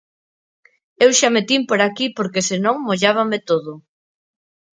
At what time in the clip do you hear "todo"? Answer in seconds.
3.49-3.71